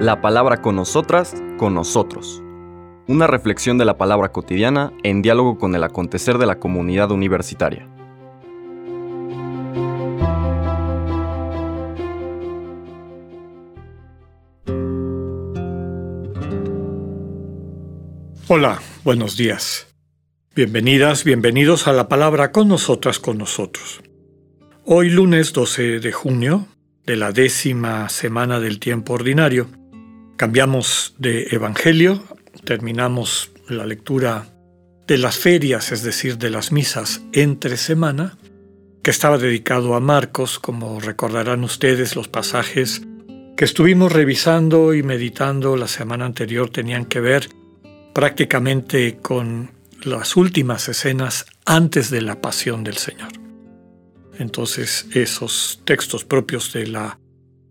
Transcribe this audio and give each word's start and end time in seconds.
La 0.00 0.20
palabra 0.20 0.60
con 0.60 0.76
nosotras, 0.76 1.34
con 1.56 1.74
nosotros. 1.74 2.42
Una 3.06 3.26
reflexión 3.26 3.78
de 3.78 3.84
la 3.84 3.98
palabra 3.98 4.32
cotidiana 4.32 4.92
en 5.02 5.22
diálogo 5.22 5.58
con 5.58 5.74
el 5.74 5.84
acontecer 5.84 6.38
de 6.38 6.46
la 6.46 6.58
comunidad 6.58 7.10
universitaria. 7.10 7.88
Hola, 18.46 18.78
buenos 19.04 19.38
días. 19.38 19.86
Bienvenidas, 20.54 21.24
bienvenidos 21.24 21.88
a 21.88 21.92
la 21.92 22.08
palabra 22.08 22.52
con 22.52 22.68
nosotras, 22.68 23.18
con 23.18 23.38
nosotros. 23.38 24.02
Hoy 24.84 25.08
lunes 25.08 25.52
12 25.54 25.98
de 26.00 26.12
junio 26.12 26.68
de 27.06 27.16
la 27.16 27.32
décima 27.32 28.08
semana 28.08 28.60
del 28.60 28.80
tiempo 28.80 29.14
ordinario, 29.14 29.68
cambiamos 30.36 31.14
de 31.18 31.48
Evangelio, 31.50 32.22
terminamos 32.64 33.52
la 33.68 33.86
lectura 33.86 34.46
de 35.06 35.18
las 35.18 35.36
ferias, 35.36 35.92
es 35.92 36.02
decir, 36.02 36.38
de 36.38 36.50
las 36.50 36.72
misas 36.72 37.22
entre 37.32 37.76
semana, 37.76 38.38
que 39.02 39.10
estaba 39.10 39.36
dedicado 39.36 39.94
a 39.94 40.00
Marcos, 40.00 40.58
como 40.58 40.98
recordarán 40.98 41.62
ustedes 41.62 42.16
los 42.16 42.28
pasajes 42.28 43.02
que 43.56 43.64
estuvimos 43.64 44.12
revisando 44.12 44.94
y 44.94 45.02
meditando 45.02 45.76
la 45.76 45.88
semana 45.88 46.24
anterior 46.24 46.70
tenían 46.70 47.04
que 47.04 47.20
ver 47.20 47.48
prácticamente 48.14 49.18
con 49.18 49.70
las 50.02 50.36
últimas 50.36 50.88
escenas 50.88 51.46
antes 51.64 52.10
de 52.10 52.22
la 52.22 52.40
pasión 52.40 52.82
del 52.82 52.96
Señor. 52.96 53.43
Entonces 54.38 55.06
esos 55.12 55.80
textos 55.84 56.24
propios 56.24 56.72
de 56.72 56.86
la 56.86 57.18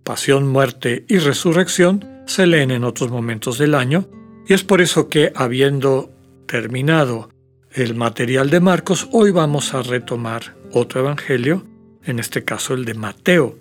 pasión, 0.03 0.47
muerte 0.47 1.05
y 1.07 1.17
resurrección 1.17 2.05
se 2.25 2.45
leen 2.47 2.71
en 2.71 2.83
otros 2.83 3.11
momentos 3.11 3.57
del 3.57 3.75
año 3.75 4.07
y 4.47 4.53
es 4.53 4.63
por 4.63 4.81
eso 4.81 5.07
que 5.07 5.31
habiendo 5.35 6.11
terminado 6.47 7.29
el 7.71 7.95
material 7.95 8.49
de 8.49 8.59
Marcos, 8.59 9.07
hoy 9.11 9.31
vamos 9.31 9.73
a 9.73 9.81
retomar 9.81 10.55
otro 10.71 11.01
evangelio, 11.01 11.65
en 12.03 12.19
este 12.19 12.43
caso 12.43 12.73
el 12.73 12.85
de 12.85 12.93
Mateo. 12.93 13.57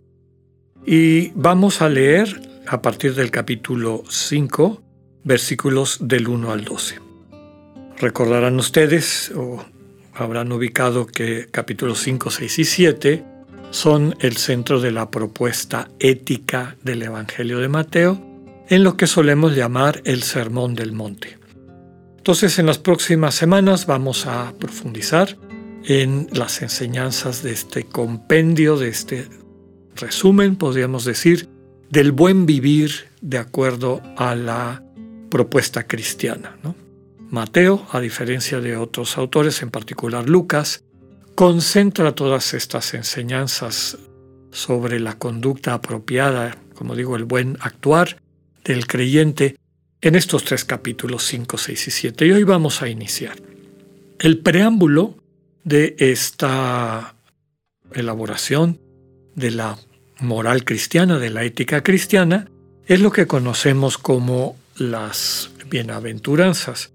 Y 0.84 1.30
vamos 1.30 1.80
a 1.80 1.88
leer 1.88 2.42
a 2.66 2.82
partir 2.82 3.14
del 3.14 3.30
capítulo 3.30 4.02
5, 4.08 4.82
versículos 5.24 5.98
del 6.00 6.28
1 6.28 6.52
al 6.52 6.64
12. 6.64 6.98
Recordarán 7.98 8.58
ustedes, 8.58 9.32
o 9.34 9.64
habrán 10.14 10.52
ubicado 10.52 11.06
que 11.06 11.46
capítulos 11.50 12.00
5, 12.00 12.30
6 12.30 12.58
y 12.58 12.64
7 12.64 13.24
son 13.70 14.14
el 14.20 14.36
centro 14.36 14.80
de 14.80 14.92
la 14.92 15.10
propuesta 15.10 15.88
ética 15.98 16.76
del 16.82 17.02
Evangelio 17.02 17.58
de 17.58 17.68
Mateo, 17.68 18.20
en 18.68 18.84
lo 18.84 18.96
que 18.96 19.06
solemos 19.06 19.56
llamar 19.56 20.02
el 20.04 20.22
Sermón 20.22 20.74
del 20.74 20.92
Monte. 20.92 21.38
Entonces 22.18 22.58
en 22.58 22.66
las 22.66 22.78
próximas 22.78 23.34
semanas 23.34 23.86
vamos 23.86 24.26
a 24.26 24.52
profundizar 24.58 25.36
en 25.84 26.28
las 26.32 26.62
enseñanzas 26.62 27.42
de 27.42 27.52
este 27.52 27.84
compendio, 27.84 28.76
de 28.76 28.88
este 28.88 29.26
resumen, 29.96 30.56
podríamos 30.56 31.04
decir, 31.04 31.48
del 31.90 32.12
buen 32.12 32.46
vivir 32.46 33.08
de 33.20 33.38
acuerdo 33.38 34.00
a 34.16 34.34
la 34.34 34.82
propuesta 35.30 35.86
cristiana. 35.86 36.56
¿no? 36.62 36.74
Mateo, 37.32 37.86
a 37.90 37.98
diferencia 37.98 38.60
de 38.60 38.76
otros 38.76 39.16
autores, 39.16 39.62
en 39.62 39.70
particular 39.70 40.28
Lucas, 40.28 40.84
concentra 41.34 42.14
todas 42.14 42.52
estas 42.52 42.92
enseñanzas 42.92 43.96
sobre 44.50 45.00
la 45.00 45.18
conducta 45.18 45.72
apropiada, 45.72 46.58
como 46.74 46.94
digo, 46.94 47.16
el 47.16 47.24
buen 47.24 47.56
actuar 47.60 48.20
del 48.64 48.86
creyente 48.86 49.56
en 50.02 50.14
estos 50.14 50.44
tres 50.44 50.66
capítulos 50.66 51.24
5, 51.24 51.56
6 51.56 51.88
y 51.88 51.90
7. 51.90 52.26
Y 52.26 52.32
hoy 52.32 52.44
vamos 52.44 52.82
a 52.82 52.90
iniciar. 52.90 53.36
El 54.18 54.40
preámbulo 54.40 55.16
de 55.64 55.96
esta 56.00 57.14
elaboración 57.94 58.78
de 59.34 59.52
la 59.52 59.78
moral 60.20 60.66
cristiana, 60.66 61.18
de 61.18 61.30
la 61.30 61.44
ética 61.44 61.82
cristiana, 61.82 62.50
es 62.86 63.00
lo 63.00 63.10
que 63.10 63.26
conocemos 63.26 63.96
como 63.96 64.54
las 64.76 65.50
bienaventuranzas. 65.70 66.91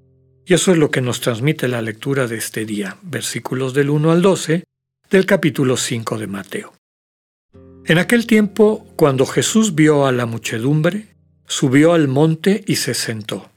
Y 0.50 0.54
eso 0.54 0.72
es 0.72 0.78
lo 0.78 0.90
que 0.92 1.02
nos 1.02 1.20
transmite 1.20 1.68
la 1.68 1.82
lectura 1.82 2.26
de 2.26 2.38
este 2.38 2.66
día, 2.66 2.96
versículos 3.02 3.74
del 3.74 3.90
1 3.90 4.12
al 4.12 4.22
12 4.22 4.64
del 5.10 5.26
capítulo 5.26 5.76
5 5.76 6.18
de 6.18 6.28
Mateo. 6.28 6.74
En 7.86 7.98
aquel 7.98 8.26
tiempo, 8.26 8.88
cuando 8.96 9.26
Jesús 9.26 9.76
vio 9.76 10.06
a 10.06 10.14
la 10.14 10.26
muchedumbre, 10.26 11.08
subió 11.48 11.92
al 11.92 12.08
monte 12.08 12.64
y 12.66 12.78
se 12.78 12.94
sentó. 12.94 13.50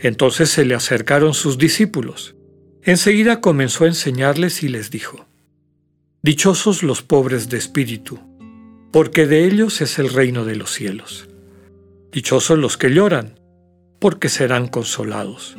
Entonces 0.00 0.48
se 0.48 0.64
le 0.64 0.74
acercaron 0.74 1.34
sus 1.34 1.58
discípulos. 1.58 2.34
Enseguida 2.82 3.42
comenzó 3.42 3.84
a 3.84 3.88
enseñarles 3.88 4.62
y 4.62 4.68
les 4.68 4.90
dijo, 4.90 5.26
Dichosos 6.22 6.82
los 6.82 7.02
pobres 7.02 7.50
de 7.50 7.58
espíritu, 7.58 8.18
porque 8.92 9.26
de 9.26 9.44
ellos 9.44 9.82
es 9.82 9.98
el 9.98 10.08
reino 10.08 10.46
de 10.46 10.56
los 10.56 10.72
cielos. 10.72 11.28
Dichosos 12.12 12.58
los 12.58 12.78
que 12.78 12.88
lloran, 12.88 13.38
porque 13.98 14.30
serán 14.30 14.68
consolados. 14.68 15.58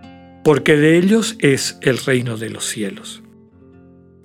porque 0.43 0.75
de 0.75 0.97
ellos 0.97 1.35
es 1.39 1.77
el 1.81 1.97
reino 1.97 2.37
de 2.37 2.49
los 2.49 2.65
cielos. 2.65 3.21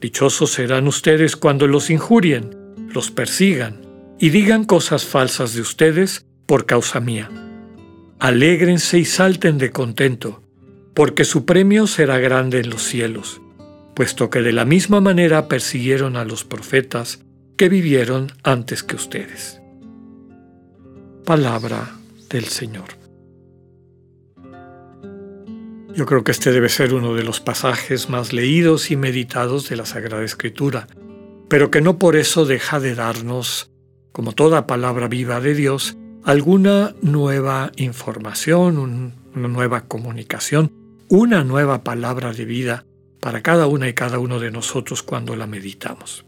Dichosos 0.00 0.52
serán 0.52 0.86
ustedes 0.86 1.36
cuando 1.36 1.66
los 1.66 1.90
injurien, 1.90 2.56
los 2.92 3.10
persigan 3.10 3.82
y 4.18 4.30
digan 4.30 4.64
cosas 4.64 5.04
falsas 5.04 5.54
de 5.54 5.60
ustedes 5.60 6.26
por 6.46 6.66
causa 6.66 7.00
mía. 7.00 7.30
Alégrense 8.18 8.98
y 8.98 9.04
salten 9.04 9.58
de 9.58 9.72
contento, 9.72 10.42
porque 10.94 11.24
su 11.24 11.44
premio 11.44 11.86
será 11.86 12.18
grande 12.18 12.60
en 12.60 12.70
los 12.70 12.82
cielos, 12.82 13.42
puesto 13.94 14.30
que 14.30 14.40
de 14.40 14.52
la 14.52 14.64
misma 14.64 15.00
manera 15.00 15.48
persiguieron 15.48 16.16
a 16.16 16.24
los 16.24 16.44
profetas 16.44 17.20
que 17.56 17.68
vivieron 17.68 18.32
antes 18.42 18.82
que 18.82 18.96
ustedes. 18.96 19.60
Palabra 21.24 21.90
del 22.30 22.44
Señor. 22.44 22.95
Yo 25.96 26.04
creo 26.04 26.22
que 26.24 26.32
este 26.32 26.52
debe 26.52 26.68
ser 26.68 26.92
uno 26.92 27.14
de 27.14 27.24
los 27.24 27.40
pasajes 27.40 28.10
más 28.10 28.34
leídos 28.34 28.90
y 28.90 28.96
meditados 28.96 29.70
de 29.70 29.76
la 29.76 29.86
Sagrada 29.86 30.22
Escritura, 30.22 30.88
pero 31.48 31.70
que 31.70 31.80
no 31.80 31.98
por 31.98 32.16
eso 32.16 32.44
deja 32.44 32.80
de 32.80 32.94
darnos, 32.94 33.70
como 34.12 34.32
toda 34.32 34.66
palabra 34.66 35.08
viva 35.08 35.40
de 35.40 35.54
Dios, 35.54 35.96
alguna 36.22 36.94
nueva 37.00 37.72
información, 37.76 39.14
una 39.34 39.48
nueva 39.48 39.84
comunicación, 39.88 40.70
una 41.08 41.44
nueva 41.44 41.82
palabra 41.82 42.34
de 42.34 42.44
vida 42.44 42.84
para 43.18 43.42
cada 43.42 43.66
una 43.66 43.88
y 43.88 43.94
cada 43.94 44.18
uno 44.18 44.38
de 44.38 44.50
nosotros 44.50 45.02
cuando 45.02 45.34
la 45.34 45.46
meditamos. 45.46 46.26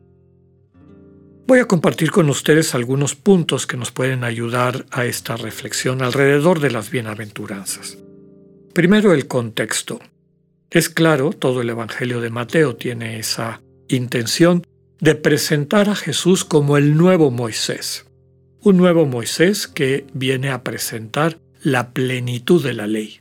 Voy 1.47 1.59
a 1.59 1.67
compartir 1.67 2.11
con 2.11 2.31
ustedes 2.31 2.75
algunos 2.75 3.15
puntos 3.15 3.67
que 3.67 3.77
nos 3.77 3.91
pueden 3.91 4.25
ayudar 4.25 4.87
a 4.91 5.05
esta 5.05 5.37
reflexión 5.37 6.01
alrededor 6.01 6.61
de 6.61 6.71
las 6.71 6.91
bienaventuranzas. 6.91 7.99
Primero 8.73 9.13
el 9.13 9.27
contexto. 9.27 10.01
Es 10.71 10.89
claro, 10.89 11.31
todo 11.31 11.63
el 11.63 11.71
Evangelio 11.71 12.21
de 12.21 12.31
Mateo 12.31 12.77
tiene 12.77 13.19
esa 13.19 13.63
intención 13.89 14.65
de 15.01 15.15
presentar 15.15 15.89
a 15.89 15.95
Jesús 15.95 16.45
como 16.45 16.77
el 16.77 16.97
nuevo 16.97 17.31
Moisés. 17.31 18.07
Un 18.61 18.77
nuevo 18.77 19.07
Moisés 19.07 19.67
que 19.67 20.07
viene 20.13 20.51
a 20.51 20.63
presentar 20.63 21.39
la 21.63 21.91
plenitud 21.93 22.63
de 22.63 22.75
la 22.75 22.87
ley. 22.87 23.21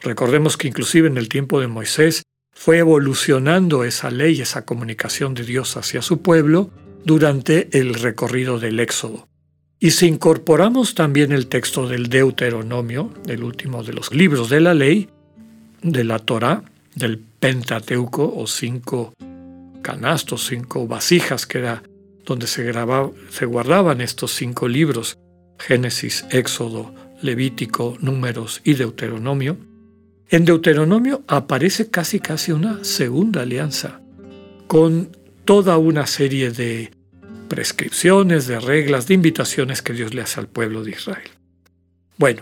Recordemos 0.00 0.56
que 0.56 0.68
inclusive 0.68 1.08
en 1.08 1.16
el 1.16 1.28
tiempo 1.28 1.60
de 1.60 1.68
Moisés 1.68 2.22
fue 2.52 2.78
evolucionando 2.78 3.84
esa 3.84 4.10
ley, 4.10 4.40
esa 4.40 4.64
comunicación 4.64 5.34
de 5.34 5.44
Dios 5.44 5.76
hacia 5.76 6.02
su 6.02 6.22
pueblo 6.22 6.70
durante 7.04 7.76
el 7.78 7.94
recorrido 7.94 8.58
del 8.58 8.78
Éxodo. 8.80 9.28
Y 9.82 9.90
si 9.90 10.06
incorporamos 10.06 10.94
también 10.94 11.32
el 11.32 11.48
texto 11.48 11.88
del 11.88 12.08
Deuteronomio, 12.08 13.12
el 13.26 13.42
último 13.42 13.82
de 13.82 13.92
los 13.92 14.14
libros 14.14 14.48
de 14.48 14.60
la 14.60 14.74
ley, 14.74 15.08
de 15.82 16.04
la 16.04 16.20
Torah, 16.20 16.62
del 16.94 17.18
Pentateuco 17.18 18.32
o 18.36 18.46
cinco 18.46 19.12
canastos, 19.82 20.46
cinco 20.46 20.86
vasijas 20.86 21.46
que 21.46 21.58
era 21.58 21.82
donde 22.24 22.46
se 22.46 23.44
guardaban 23.44 24.00
estos 24.00 24.30
cinco 24.30 24.68
libros 24.68 25.18
Génesis, 25.58 26.26
Éxodo, 26.30 26.94
Levítico, 27.20 27.96
Números 28.00 28.60
y 28.62 28.74
Deuteronomio, 28.74 29.56
en 30.28 30.44
Deuteronomio 30.44 31.24
aparece 31.26 31.90
casi 31.90 32.20
casi 32.20 32.52
una 32.52 32.84
segunda 32.84 33.42
alianza 33.42 34.00
con 34.68 35.08
toda 35.44 35.76
una 35.76 36.06
serie 36.06 36.52
de 36.52 36.92
prescripciones, 37.52 38.46
de 38.46 38.58
reglas, 38.58 39.08
de 39.08 39.12
invitaciones 39.12 39.82
que 39.82 39.92
Dios 39.92 40.14
le 40.14 40.22
hace 40.22 40.40
al 40.40 40.48
pueblo 40.48 40.82
de 40.84 40.92
Israel. 40.92 41.28
Bueno, 42.16 42.40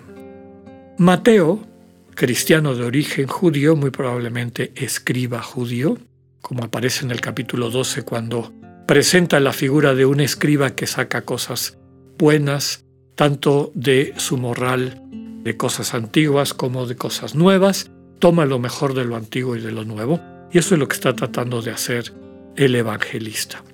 Mateo, 0.99 1.67
cristiano 2.15 2.77
de 2.77 2.85
origen 2.85 3.27
judío, 3.27 3.75
muy 3.75 3.91
probablemente 3.91 4.71
escriba 4.77 5.43
judío, 5.43 5.99
como 6.41 6.63
aparece 6.63 7.05
en 7.05 7.11
el 7.11 7.21
capítulo 7.21 7.71
12 7.71 8.05
cuando 8.05 8.53
presenta 8.87 9.41
la 9.41 9.53
figura 9.53 9.97
de 9.97 10.07
un 10.07 10.21
escriba 10.21 10.77
que 10.77 10.87
saca 10.87 11.23
cosas 11.23 11.77
buenas, 12.17 12.85
tanto 13.17 13.73
de 13.75 14.15
su 14.17 14.37
moral, 14.37 15.03
de 15.43 15.57
cosas 15.57 15.93
antiguas 15.93 16.55
como 16.55 16.87
de 16.87 16.95
cosas 16.95 17.35
nuevas, 17.35 17.91
toma 18.21 18.47
lo 18.47 18.61
mejor 18.61 18.95
de 18.95 19.05
lo 19.05 19.17
antiguo 19.17 19.57
y 19.57 19.61
de 19.61 19.73
lo 19.73 19.85
nuevo, 19.85 20.21
y 20.53 20.59
eso 20.59 20.77
es 20.77 20.79
lo 20.79 20.87
que 20.87 20.95
está 20.95 21.17
tratando 21.17 21.63
de 21.63 21.73
hacer 21.73 22.15
el 22.55 22.77
evangelista. 22.77 23.65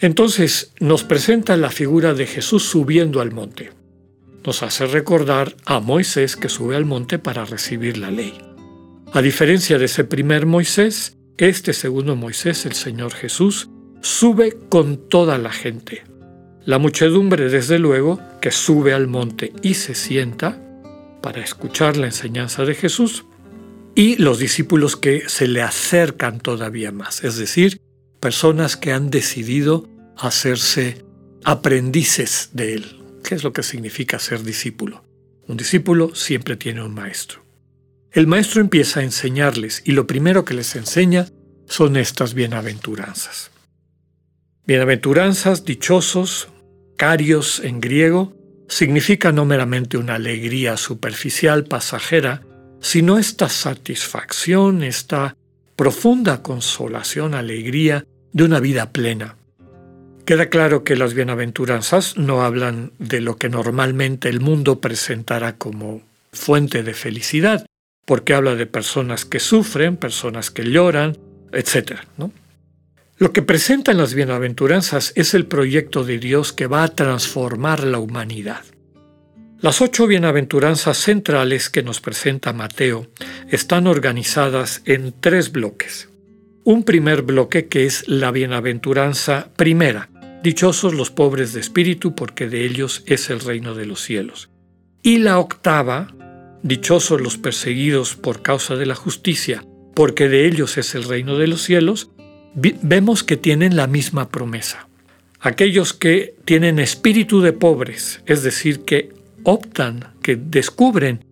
Entonces 0.00 0.72
nos 0.78 1.04
presenta 1.04 1.56
la 1.56 1.70
figura 1.70 2.14
de 2.14 2.26
Jesús 2.26 2.62
subiendo 2.64 3.20
al 3.20 3.32
monte. 3.32 3.70
Nos 4.44 4.62
hace 4.62 4.86
recordar 4.86 5.56
a 5.64 5.80
Moisés 5.80 6.36
que 6.36 6.48
sube 6.48 6.76
al 6.76 6.84
monte 6.84 7.18
para 7.18 7.44
recibir 7.44 7.98
la 7.98 8.10
ley. 8.10 8.38
A 9.12 9.22
diferencia 9.22 9.78
de 9.78 9.86
ese 9.86 10.04
primer 10.04 10.46
Moisés, 10.46 11.16
este 11.36 11.72
segundo 11.72 12.14
Moisés, 12.14 12.64
el 12.66 12.74
Señor 12.74 13.12
Jesús, 13.12 13.68
sube 14.00 14.56
con 14.68 15.08
toda 15.08 15.38
la 15.38 15.50
gente. 15.50 16.04
La 16.64 16.78
muchedumbre, 16.78 17.48
desde 17.48 17.78
luego, 17.78 18.20
que 18.40 18.50
sube 18.50 18.92
al 18.92 19.06
monte 19.06 19.52
y 19.62 19.74
se 19.74 19.94
sienta 19.94 20.62
para 21.22 21.42
escuchar 21.42 21.96
la 21.96 22.06
enseñanza 22.06 22.64
de 22.64 22.74
Jesús, 22.74 23.24
y 23.94 24.16
los 24.16 24.38
discípulos 24.38 24.96
que 24.96 25.28
se 25.28 25.48
le 25.48 25.60
acercan 25.60 26.38
todavía 26.38 26.92
más, 26.92 27.24
es 27.24 27.36
decir, 27.36 27.80
personas 28.20 28.76
que 28.76 28.92
han 28.92 29.10
decidido 29.10 29.88
hacerse 30.16 31.04
aprendices 31.44 32.50
de 32.52 32.74
él. 32.74 33.02
¿Qué 33.22 33.34
es 33.34 33.44
lo 33.44 33.52
que 33.52 33.62
significa 33.62 34.18
ser 34.18 34.42
discípulo? 34.42 35.04
Un 35.46 35.56
discípulo 35.56 36.14
siempre 36.14 36.56
tiene 36.56 36.82
un 36.82 36.94
maestro. 36.94 37.44
El 38.12 38.26
maestro 38.26 38.60
empieza 38.60 39.00
a 39.00 39.04
enseñarles 39.04 39.82
y 39.84 39.92
lo 39.92 40.06
primero 40.06 40.44
que 40.44 40.54
les 40.54 40.76
enseña 40.76 41.28
son 41.66 41.96
estas 41.96 42.34
bienaventuranzas. 42.34 43.50
Bienaventuranzas, 44.66 45.64
dichosos, 45.64 46.48
carios 46.96 47.60
en 47.60 47.80
griego, 47.80 48.34
significa 48.68 49.32
no 49.32 49.44
meramente 49.44 49.96
una 49.96 50.16
alegría 50.16 50.76
superficial, 50.76 51.64
pasajera, 51.64 52.42
sino 52.80 53.18
esta 53.18 53.48
satisfacción, 53.48 54.82
esta 54.82 55.36
profunda 55.78 56.42
consolación, 56.42 57.34
alegría 57.34 58.04
de 58.32 58.42
una 58.42 58.58
vida 58.58 58.90
plena. 58.90 59.36
Queda 60.24 60.50
claro 60.50 60.82
que 60.82 60.96
las 60.96 61.14
bienaventuranzas 61.14 62.16
no 62.16 62.42
hablan 62.42 62.90
de 62.98 63.20
lo 63.20 63.36
que 63.36 63.48
normalmente 63.48 64.28
el 64.28 64.40
mundo 64.40 64.80
presentará 64.80 65.56
como 65.56 66.02
fuente 66.32 66.82
de 66.82 66.94
felicidad, 66.94 67.64
porque 68.04 68.34
habla 68.34 68.56
de 68.56 68.66
personas 68.66 69.24
que 69.24 69.38
sufren, 69.38 69.96
personas 69.96 70.50
que 70.50 70.64
lloran, 70.64 71.16
etc. 71.52 72.00
Lo 73.16 73.32
que 73.32 73.42
presentan 73.42 73.98
las 73.98 74.14
bienaventuranzas 74.14 75.12
es 75.14 75.32
el 75.32 75.46
proyecto 75.46 76.02
de 76.02 76.18
Dios 76.18 76.52
que 76.52 76.66
va 76.66 76.82
a 76.82 76.88
transformar 76.88 77.84
la 77.84 78.00
humanidad. 78.00 78.64
Las 79.60 79.80
ocho 79.80 80.06
bienaventuranzas 80.06 80.98
centrales 80.98 81.68
que 81.68 81.82
nos 81.82 82.00
presenta 82.00 82.52
Mateo 82.52 83.08
están 83.50 83.88
organizadas 83.88 84.82
en 84.84 85.12
tres 85.18 85.50
bloques. 85.50 86.08
Un 86.62 86.84
primer 86.84 87.22
bloque 87.22 87.66
que 87.66 87.84
es 87.84 88.06
la 88.06 88.30
bienaventuranza 88.30 89.48
primera, 89.56 90.10
dichosos 90.44 90.94
los 90.94 91.10
pobres 91.10 91.54
de 91.54 91.60
espíritu 91.60 92.14
porque 92.14 92.48
de 92.48 92.64
ellos 92.64 93.02
es 93.06 93.30
el 93.30 93.40
reino 93.40 93.74
de 93.74 93.86
los 93.86 94.00
cielos. 94.00 94.48
Y 95.02 95.18
la 95.18 95.40
octava, 95.40 96.14
dichosos 96.62 97.20
los 97.20 97.36
perseguidos 97.36 98.14
por 98.14 98.42
causa 98.42 98.76
de 98.76 98.86
la 98.86 98.94
justicia 98.94 99.64
porque 99.98 100.28
de 100.28 100.46
ellos 100.46 100.78
es 100.78 100.94
el 100.94 101.02
reino 101.02 101.36
de 101.36 101.48
los 101.48 101.62
cielos, 101.62 102.12
vemos 102.54 103.24
que 103.24 103.36
tienen 103.36 103.74
la 103.74 103.88
misma 103.88 104.28
promesa. 104.28 104.86
Aquellos 105.40 105.92
que 105.92 106.36
tienen 106.44 106.78
espíritu 106.78 107.40
de 107.40 107.52
pobres, 107.52 108.22
es 108.24 108.44
decir, 108.44 108.84
que 108.84 109.17
optan, 109.48 110.12
que 110.22 110.36
descubren 110.36 111.24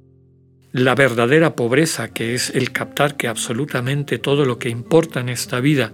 la 0.72 0.94
verdadera 0.94 1.54
pobreza, 1.54 2.08
que 2.08 2.34
es 2.34 2.50
el 2.50 2.72
captar 2.72 3.16
que 3.16 3.28
absolutamente 3.28 4.18
todo 4.18 4.46
lo 4.46 4.58
que 4.58 4.70
importa 4.70 5.20
en 5.20 5.28
esta 5.28 5.60
vida 5.60 5.92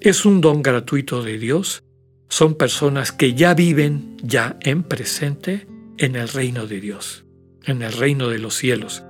es 0.00 0.26
un 0.26 0.42
don 0.42 0.62
gratuito 0.62 1.22
de 1.22 1.38
Dios, 1.38 1.82
son 2.28 2.56
personas 2.56 3.10
que 3.10 3.34
ya 3.34 3.54
viven 3.54 4.18
ya 4.22 4.58
en 4.60 4.82
presente 4.82 5.66
en 5.96 6.16
el 6.16 6.28
reino 6.28 6.66
de 6.66 6.80
Dios, 6.80 7.24
en 7.64 7.80
el 7.82 7.92
reino 7.92 8.28
de 8.28 8.38
los 8.38 8.54
cielos. 8.54 9.02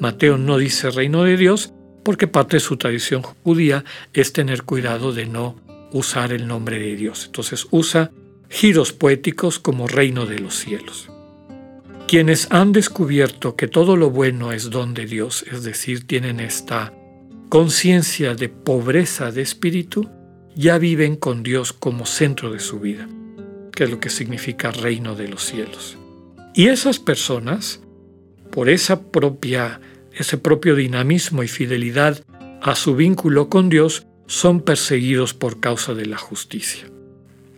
Mateo 0.00 0.38
no 0.38 0.58
dice 0.58 0.90
reino 0.90 1.22
de 1.22 1.36
Dios 1.36 1.72
porque 2.02 2.26
parte 2.26 2.56
de 2.56 2.60
su 2.60 2.76
tradición 2.76 3.22
judía 3.22 3.84
es 4.12 4.32
tener 4.32 4.64
cuidado 4.64 5.12
de 5.12 5.26
no 5.26 5.56
usar 5.92 6.32
el 6.32 6.48
nombre 6.48 6.80
de 6.80 6.96
Dios. 6.96 7.26
Entonces 7.26 7.66
usa 7.70 8.10
giros 8.48 8.92
poéticos 8.92 9.60
como 9.60 9.86
reino 9.86 10.26
de 10.26 10.40
los 10.40 10.56
cielos. 10.56 11.10
Quienes 12.08 12.48
han 12.50 12.72
descubierto 12.72 13.54
que 13.54 13.68
todo 13.68 13.94
lo 13.94 14.08
bueno 14.08 14.52
es 14.52 14.70
don 14.70 14.94
de 14.94 15.04
Dios, 15.04 15.44
es 15.52 15.62
decir, 15.62 16.06
tienen 16.06 16.40
esta 16.40 16.94
conciencia 17.50 18.34
de 18.34 18.48
pobreza 18.48 19.30
de 19.30 19.42
espíritu, 19.42 20.08
ya 20.56 20.78
viven 20.78 21.16
con 21.16 21.42
Dios 21.42 21.74
como 21.74 22.06
centro 22.06 22.50
de 22.50 22.60
su 22.60 22.80
vida, 22.80 23.06
que 23.72 23.84
es 23.84 23.90
lo 23.90 24.00
que 24.00 24.08
significa 24.08 24.70
reino 24.70 25.16
de 25.16 25.28
los 25.28 25.44
cielos. 25.44 25.98
Y 26.54 26.68
esas 26.68 26.98
personas, 26.98 27.82
por 28.52 28.70
esa 28.70 29.02
propia, 29.02 29.78
ese 30.14 30.38
propio 30.38 30.76
dinamismo 30.76 31.42
y 31.42 31.48
fidelidad 31.48 32.24
a 32.62 32.74
su 32.74 32.96
vínculo 32.96 33.50
con 33.50 33.68
Dios, 33.68 34.06
son 34.26 34.62
perseguidos 34.62 35.34
por 35.34 35.60
causa 35.60 35.92
de 35.92 36.06
la 36.06 36.16
justicia. 36.16 36.90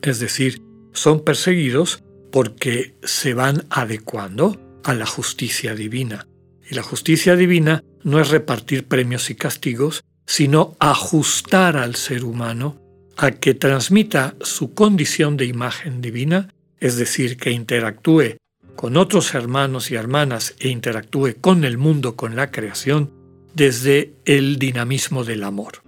Es 0.03 0.19
decir, 0.19 0.61
son 0.93 1.21
perseguidos 1.21 2.03
porque 2.31 2.95
se 3.03 3.35
van 3.35 3.65
adecuando 3.71 4.61
a 4.85 4.95
la 4.95 5.07
justicia 5.07 5.75
divina. 5.75 6.27
Y 6.71 6.75
la 6.75 6.83
justicia 6.83 7.37
divina 7.37 7.83
no 8.03 8.21
es 8.21 8.31
repartir 8.31 8.87
premios 8.87 9.31
y 9.31 9.35
castigos, 9.35 10.05
sino 10.27 10.77
ajustar 10.79 11.77
al 11.77 11.97
ser 11.97 12.25
humano 12.25 12.81
a 13.17 13.33
que 13.33 13.55
transmita 13.55 14.35
su 14.41 14.73
condición 14.73 15.37
de 15.37 15.45
imagen 15.45 16.01
divina, 16.01 16.55
es 16.79 16.97
decir, 16.97 17.37
que 17.37 17.51
interactúe 17.51 18.37
con 18.77 18.97
otros 18.97 19.35
hermanos 19.35 19.91
y 19.91 19.97
hermanas 19.97 20.55
e 20.59 20.69
interactúe 20.69 21.35
con 21.41 21.65
el 21.65 21.77
mundo, 21.77 22.17
con 22.17 22.35
la 22.35 22.51
creación, 22.51 23.11
desde 23.55 24.15
el 24.25 24.59
dinamismo 24.59 25.25
del 25.25 25.45
amor. 25.45 25.83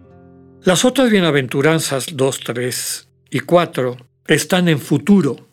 Las 0.63 0.85
otras 0.85 1.11
bienaventuranzas 1.11 2.09
2, 2.15 2.41
3 2.41 3.09
y 3.31 3.41
4 3.41 3.97
están 4.27 4.69
en 4.69 4.79
futuro, 4.79 5.49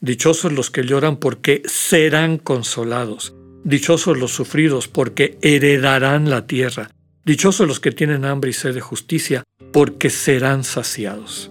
Dichosos 0.00 0.52
los 0.52 0.70
que 0.70 0.84
lloran 0.84 1.16
porque 1.16 1.62
serán 1.64 2.36
consolados. 2.38 3.34
Dichosos 3.64 4.18
los 4.18 4.32
sufridos 4.32 4.88
porque 4.88 5.38
heredarán 5.40 6.28
la 6.28 6.46
tierra. 6.46 6.90
Dichosos 7.24 7.66
los 7.66 7.80
que 7.80 7.92
tienen 7.92 8.24
hambre 8.24 8.50
y 8.50 8.52
sed 8.52 8.74
de 8.74 8.80
justicia 8.80 9.42
porque 9.72 10.10
serán 10.10 10.64
saciados. 10.64 11.50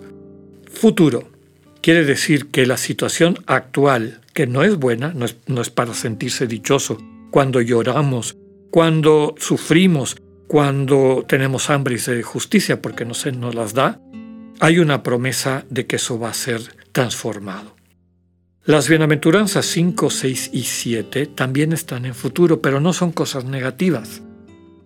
Futuro. 0.71 1.29
Quiere 1.81 2.05
decir 2.05 2.47
que 2.47 2.65
la 2.65 2.77
situación 2.77 3.39
actual, 3.45 4.21
que 4.33 4.47
no 4.47 4.63
es 4.63 4.77
buena, 4.77 5.13
no 5.13 5.61
es, 5.61 5.69
para 5.69 5.93
sentirse 5.93 6.47
dichoso, 6.47 6.97
cuando 7.31 7.61
lloramos, 7.61 8.37
cuando 8.71 9.35
sufrimos, 9.37 10.17
cuando 10.47 11.25
tenemos 11.27 11.69
hambre 11.69 11.95
y 11.95 11.99
sed 11.99 12.15
de 12.15 12.23
justicia 12.23 12.81
porque 12.81 13.05
no 13.05 13.13
se 13.13 13.31
nos 13.31 13.55
las 13.55 13.73
da, 13.73 13.99
hay 14.59 14.79
una 14.79 15.03
promesa 15.03 15.65
de 15.69 15.85
que 15.85 15.97
eso 15.97 16.17
va 16.17 16.29
a 16.29 16.33
ser 16.33 16.61
transformado. 16.91 17.75
Las 18.67 18.89
bienaventuranzas 18.89 19.67
5, 19.67 20.09
6 20.09 20.49
y 20.51 20.63
7 20.63 21.27
también 21.27 21.71
están 21.71 22.03
en 22.07 22.15
futuro, 22.15 22.63
pero 22.63 22.79
no 22.79 22.93
son 22.93 23.11
cosas 23.11 23.45
negativas. 23.45 24.23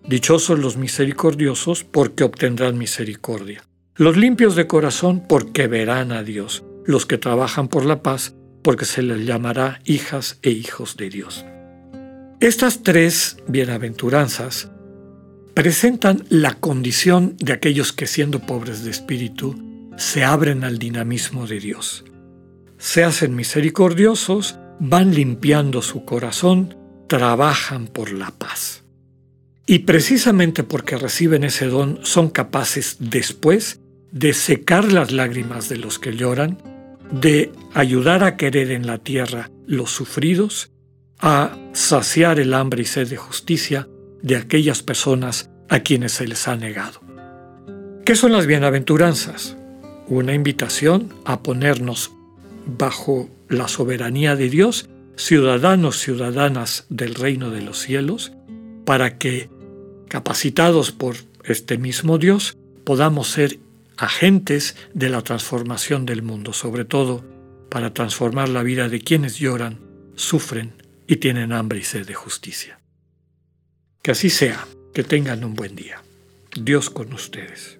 Dichosos 0.06 0.58
los 0.58 0.76
misericordiosos 0.76 1.82
porque 1.84 2.24
obtendrán 2.24 2.76
misericordia. 2.76 3.64
Los 3.96 4.18
limpios 4.18 4.54
de 4.54 4.66
corazón 4.66 5.24
porque 5.26 5.66
verán 5.66 6.12
a 6.12 6.22
Dios. 6.22 6.62
Los 6.84 7.06
que 7.06 7.16
trabajan 7.16 7.68
por 7.68 7.86
la 7.86 8.02
paz 8.02 8.34
porque 8.62 8.84
se 8.84 9.00
les 9.00 9.24
llamará 9.24 9.80
hijas 9.86 10.38
e 10.42 10.50
hijos 10.50 10.98
de 10.98 11.08
Dios. 11.08 11.46
Estas 12.40 12.82
tres 12.82 13.38
bienaventuranzas 13.48 14.68
presentan 15.54 16.26
la 16.28 16.52
condición 16.52 17.34
de 17.38 17.54
aquellos 17.54 17.94
que 17.94 18.06
siendo 18.06 18.40
pobres 18.40 18.84
de 18.84 18.90
espíritu 18.90 19.58
se 19.96 20.22
abren 20.22 20.64
al 20.64 20.78
dinamismo 20.78 21.46
de 21.46 21.60
Dios 21.60 22.04
se 22.80 23.04
hacen 23.04 23.36
misericordiosos, 23.36 24.58
van 24.80 25.14
limpiando 25.14 25.82
su 25.82 26.06
corazón, 26.06 26.76
trabajan 27.06 27.86
por 27.86 28.10
la 28.10 28.30
paz. 28.30 28.84
Y 29.66 29.80
precisamente 29.80 30.64
porque 30.64 30.96
reciben 30.96 31.44
ese 31.44 31.66
don 31.66 32.00
son 32.02 32.30
capaces 32.30 32.96
después 32.98 33.80
de 34.10 34.32
secar 34.32 34.90
las 34.90 35.12
lágrimas 35.12 35.68
de 35.68 35.76
los 35.76 35.98
que 35.98 36.16
lloran, 36.16 36.58
de 37.12 37.52
ayudar 37.74 38.24
a 38.24 38.36
querer 38.36 38.70
en 38.70 38.86
la 38.86 38.98
tierra 38.98 39.50
los 39.66 39.90
sufridos, 39.90 40.72
a 41.20 41.56
saciar 41.74 42.40
el 42.40 42.54
hambre 42.54 42.82
y 42.82 42.86
sed 42.86 43.08
de 43.08 43.18
justicia 43.18 43.88
de 44.22 44.36
aquellas 44.36 44.82
personas 44.82 45.50
a 45.68 45.80
quienes 45.80 46.12
se 46.12 46.26
les 46.26 46.48
ha 46.48 46.56
negado. 46.56 47.00
¿Qué 48.06 48.16
son 48.16 48.32
las 48.32 48.46
bienaventuranzas? 48.46 49.56
Una 50.08 50.32
invitación 50.32 51.12
a 51.26 51.42
ponernos 51.42 52.10
bajo 52.76 53.28
la 53.48 53.68
soberanía 53.68 54.36
de 54.36 54.48
Dios, 54.48 54.88
ciudadanos, 55.16 55.98
ciudadanas 55.98 56.86
del 56.88 57.14
reino 57.14 57.50
de 57.50 57.62
los 57.62 57.78
cielos, 57.78 58.32
para 58.84 59.18
que, 59.18 59.50
capacitados 60.08 60.92
por 60.92 61.16
este 61.44 61.78
mismo 61.78 62.18
Dios, 62.18 62.56
podamos 62.84 63.28
ser 63.28 63.58
agentes 63.96 64.76
de 64.94 65.10
la 65.10 65.22
transformación 65.22 66.06
del 66.06 66.22
mundo, 66.22 66.52
sobre 66.52 66.84
todo 66.84 67.24
para 67.68 67.92
transformar 67.92 68.48
la 68.48 68.62
vida 68.62 68.88
de 68.88 69.00
quienes 69.00 69.38
lloran, 69.38 69.80
sufren 70.16 70.74
y 71.06 71.16
tienen 71.16 71.52
hambre 71.52 71.80
y 71.80 71.82
sed 71.82 72.06
de 72.06 72.14
justicia. 72.14 72.80
Que 74.02 74.12
así 74.12 74.30
sea, 74.30 74.66
que 74.94 75.04
tengan 75.04 75.44
un 75.44 75.54
buen 75.54 75.76
día. 75.76 76.02
Dios 76.56 76.90
con 76.90 77.12
ustedes. 77.12 77.79